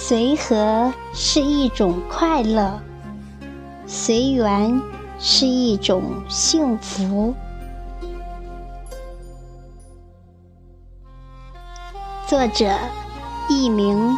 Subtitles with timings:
[0.00, 2.80] 随和是一种快乐，
[3.84, 4.80] 随缘
[5.18, 7.34] 是一种幸福。
[12.26, 12.78] 作者：
[13.48, 14.16] 佚名，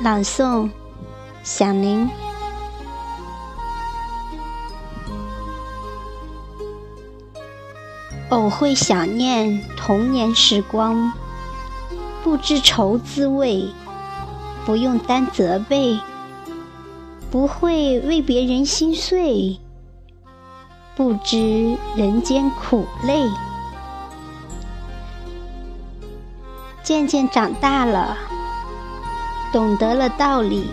[0.00, 0.68] 朗诵：
[1.42, 2.10] 响铃。
[8.28, 11.12] 偶会想念童年时光。
[12.26, 13.68] 不知愁滋味，
[14.64, 15.96] 不用担责备，
[17.30, 19.60] 不会为别人心碎，
[20.96, 23.30] 不知人间苦累。
[26.82, 28.18] 渐渐长大了，
[29.52, 30.66] 懂得了道理，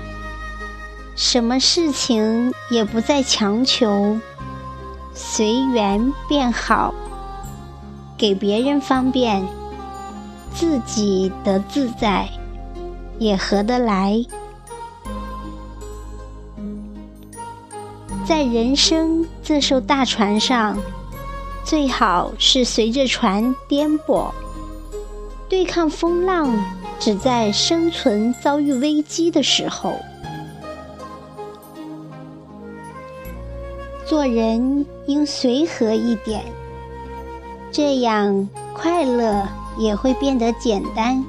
[1.15, 4.17] 什么事情也不再强求，
[5.13, 6.95] 随缘便好，
[8.17, 9.47] 给别人方便。
[10.53, 12.29] 自己得自在，
[13.19, 14.23] 也合得来。
[18.25, 20.77] 在人生这艘大船上，
[21.65, 24.31] 最好是随着船颠簸，
[25.49, 26.57] 对抗风浪，
[26.99, 29.99] 只在生存遭遇危机的时候。
[34.05, 36.43] 做人应随和一点，
[37.71, 39.45] 这样快乐。
[39.77, 41.23] 也会变得简单，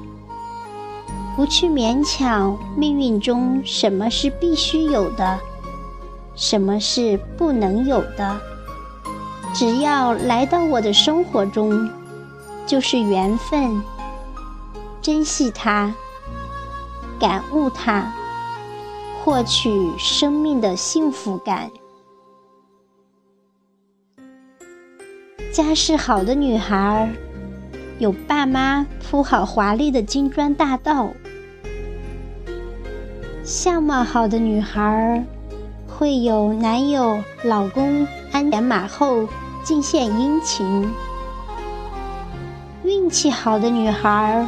[1.35, 5.39] 不去勉强命运中什么是必须有的，
[6.35, 8.39] 什么是不能有的。
[9.53, 11.89] 只要来到我的生活中，
[12.65, 13.81] 就是缘分。
[15.01, 15.93] 珍惜它，
[17.19, 18.11] 感悟它，
[19.23, 21.69] 获取生命的幸福感。
[25.53, 27.09] 家世好的女孩。
[27.97, 31.13] 有爸妈铺好华丽的金砖大道，
[33.45, 35.23] 相貌好的女孩
[35.87, 39.25] 会有男友、老公鞍前马后
[39.63, 40.91] 尽献殷勤；
[42.83, 44.45] 运气好的女孩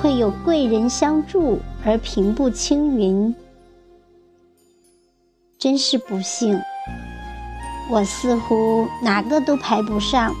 [0.00, 3.34] 会有贵人相助而平步青云。
[5.58, 6.60] 真是不幸，
[7.90, 10.32] 我似乎哪个都排不上。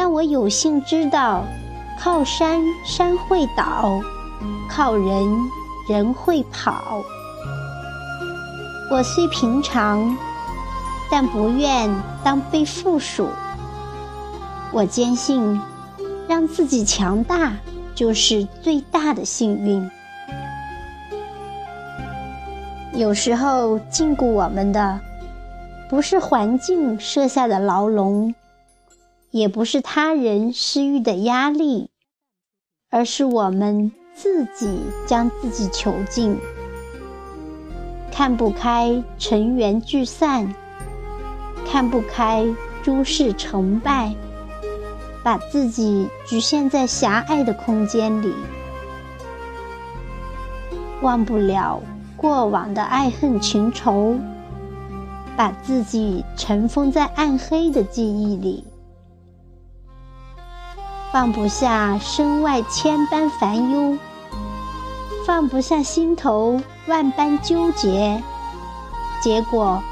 [0.00, 1.44] 但我有幸知道，
[1.98, 4.00] 靠山山会倒，
[4.70, 5.36] 靠人
[5.88, 7.02] 人会跑。
[8.92, 10.16] 我虽平常，
[11.10, 11.92] 但不愿
[12.22, 13.28] 当被附属。
[14.70, 15.60] 我坚信，
[16.28, 17.54] 让自己强大
[17.92, 19.90] 就是最大的幸运。
[22.92, 25.00] 有时候禁锢我们的，
[25.90, 28.32] 不是环境设下的牢笼。
[29.30, 31.90] 也不是他人施予的压力，
[32.90, 36.38] 而是我们自己将自己囚禁。
[38.10, 40.54] 看不开尘缘聚散，
[41.66, 42.46] 看不开
[42.82, 44.14] 诸事成败，
[45.22, 48.32] 把自己局限在狭隘的空间里，
[51.02, 51.80] 忘不了
[52.16, 54.16] 过往的爱恨情仇，
[55.36, 58.64] 把自己尘封在暗黑的记忆里。
[61.18, 63.98] 放不下身外千般烦忧，
[65.26, 68.22] 放不下心头万般纠结，
[69.20, 69.82] 结果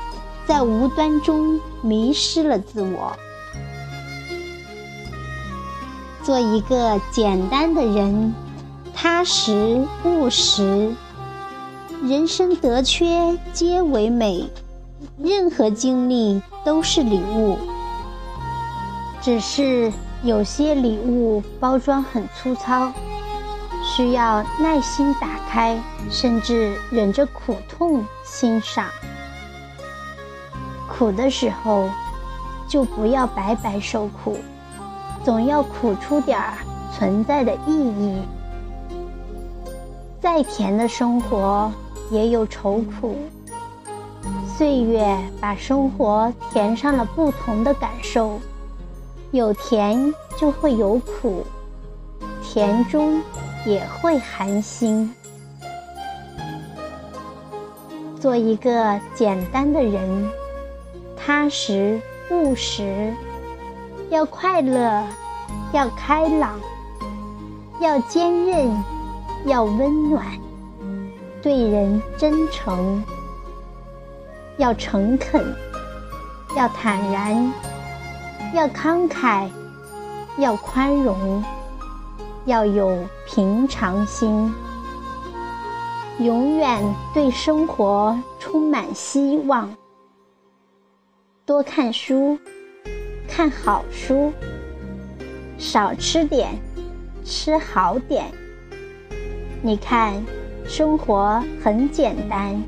[0.47, 3.13] 在无端中迷失了自我。
[6.23, 8.33] 做一个简单的人，
[8.95, 10.95] 踏实务实，
[12.05, 14.49] 人生得缺皆为美，
[15.19, 17.59] 任何经历都是礼物，
[19.21, 19.93] 只是。
[20.23, 22.91] 有些礼物包装很粗糙，
[23.85, 25.79] 需要耐心打开，
[26.11, 28.87] 甚至忍着苦痛欣赏。
[30.89, 31.89] 苦的时候，
[32.69, 34.39] 就不要白白受苦，
[35.23, 36.55] 总要苦出点儿
[36.93, 38.23] 存在的意义。
[40.21, 41.71] 再甜的生活
[42.11, 43.17] 也有愁苦，
[44.57, 48.41] 岁月把生活填上了不同的感受。
[49.37, 51.47] 有甜就会有苦，
[52.43, 53.23] 甜中
[53.67, 55.15] 也会寒心。
[58.19, 60.31] 做一个简单的人，
[61.17, 62.01] 踏实
[62.31, 63.13] 务实，
[64.09, 65.05] 要快乐，
[65.73, 66.59] 要开朗，
[67.79, 68.85] 要坚韧，
[69.45, 70.25] 要温暖，
[71.43, 73.05] 对人真诚，
[74.57, 75.55] 要诚恳，
[76.57, 77.53] 要坦然。
[78.55, 79.49] 要慷慨，
[80.39, 81.43] 要宽容，
[82.45, 84.53] 要有平常心，
[86.21, 89.69] 永远对生活充满希望。
[91.45, 92.39] 多看书，
[93.29, 94.33] 看好书，
[95.59, 96.59] 少吃点，
[97.25, 98.33] 吃好点。
[99.63, 100.23] 你看，
[100.67, 102.63] 生活很简单，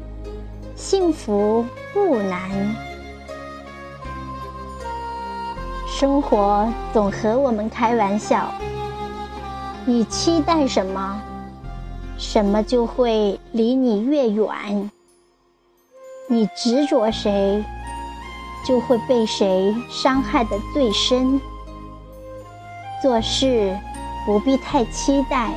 [0.74, 2.87] 幸福不难。
[5.98, 8.54] 生活总和我们开玩笑。
[9.84, 11.20] 你期待什么，
[12.16, 14.48] 什么就会离你越远；
[16.28, 17.64] 你执着谁，
[18.64, 21.40] 就会被谁伤害的最深。
[23.02, 23.76] 做事
[24.24, 25.50] 不必太期待，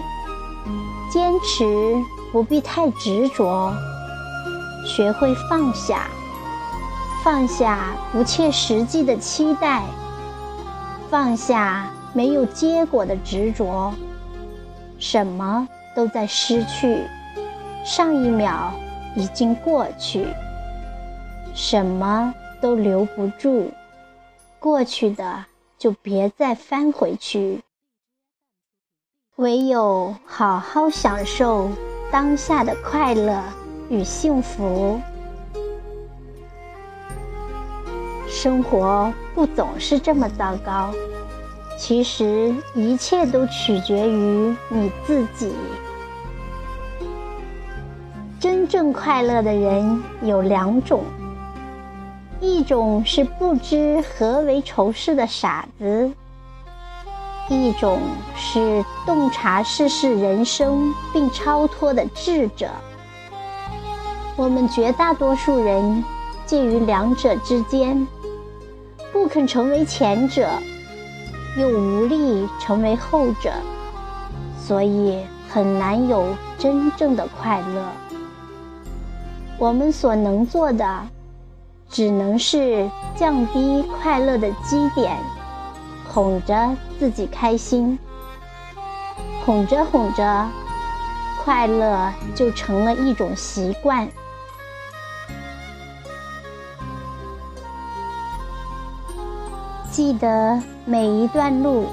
[1.12, 1.96] 坚持
[2.32, 3.72] 不必太执着，
[4.88, 6.08] 学会放下，
[7.24, 9.84] 放下不切实际的期待，
[11.12, 13.94] 放下没有结果的执着。
[14.98, 17.06] 什么都在失去，
[17.84, 18.72] 上一秒
[19.14, 20.26] 已经过去，
[21.54, 23.70] 什么都留不住，
[24.58, 25.44] 过去的
[25.78, 27.62] 就别再翻回去，
[29.36, 31.70] 唯有好好享受
[32.10, 33.44] 当下的快乐
[33.90, 35.02] 与幸福。
[38.32, 40.90] 生活不总是这么糟糕。
[41.78, 45.54] 其实一切都取决于你自己。
[48.40, 51.04] 真正快乐的人有两种：
[52.40, 56.10] 一种是不知何为愁事的傻子；
[57.50, 58.00] 一种
[58.38, 62.70] 是洞察世事人生并超脱的智者。
[64.38, 66.04] 我们绝大多数人
[66.46, 68.08] 介于两者之间，
[69.12, 70.50] 不肯成为前者。
[71.58, 73.52] 又无力成为后者，
[74.58, 77.84] 所以很难有真正的快乐。
[79.58, 81.08] 我们所能做的，
[81.90, 85.18] 只能是降低快乐的基点，
[86.08, 88.00] 哄着自己开心。
[89.46, 90.48] 哄着哄着，
[91.44, 94.08] 快乐就成了一种习惯。
[99.92, 101.86] 记得每一段路，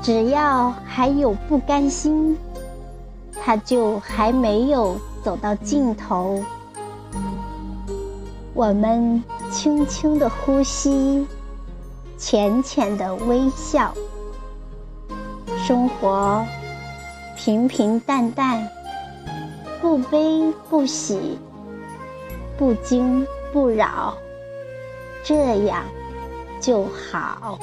[0.00, 2.38] 只要还有不甘心，
[3.42, 6.40] 它就还没有走到尽头。
[8.54, 9.20] 我们
[9.50, 11.26] 轻轻的呼吸，
[12.16, 13.92] 浅浅的微笑，
[15.66, 16.46] 生活
[17.36, 18.68] 平平淡淡，
[19.82, 21.36] 不悲不喜，
[22.56, 24.14] 不惊不扰，
[25.24, 25.82] 这样。
[26.64, 27.58] 就好。